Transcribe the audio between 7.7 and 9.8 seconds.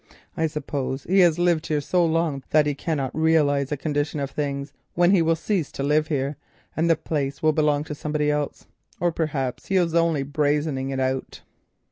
to somebody else. Or perhaps he